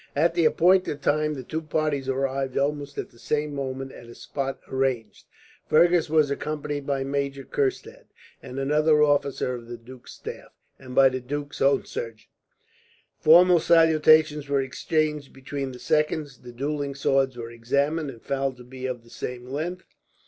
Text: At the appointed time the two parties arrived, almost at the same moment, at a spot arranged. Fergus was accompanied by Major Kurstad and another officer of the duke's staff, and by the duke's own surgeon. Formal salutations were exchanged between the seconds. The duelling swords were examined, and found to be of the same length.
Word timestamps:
At 0.15 0.33
the 0.33 0.45
appointed 0.45 1.03
time 1.03 1.35
the 1.35 1.43
two 1.43 1.61
parties 1.61 2.09
arrived, 2.09 2.57
almost 2.57 2.97
at 2.97 3.11
the 3.11 3.19
same 3.19 3.53
moment, 3.53 3.91
at 3.91 4.07
a 4.07 4.15
spot 4.15 4.57
arranged. 4.67 5.27
Fergus 5.69 6.09
was 6.09 6.31
accompanied 6.31 6.87
by 6.87 7.03
Major 7.03 7.43
Kurstad 7.43 8.05
and 8.41 8.57
another 8.57 9.03
officer 9.03 9.53
of 9.53 9.67
the 9.67 9.77
duke's 9.77 10.13
staff, 10.13 10.51
and 10.79 10.95
by 10.95 11.09
the 11.09 11.19
duke's 11.19 11.61
own 11.61 11.85
surgeon. 11.85 12.29
Formal 13.19 13.59
salutations 13.59 14.49
were 14.49 14.59
exchanged 14.63 15.33
between 15.33 15.71
the 15.71 15.77
seconds. 15.77 16.39
The 16.39 16.51
duelling 16.51 16.95
swords 16.95 17.37
were 17.37 17.51
examined, 17.51 18.09
and 18.09 18.23
found 18.23 18.57
to 18.57 18.63
be 18.63 18.87
of 18.87 19.03
the 19.03 19.11
same 19.11 19.45
length. 19.51 19.85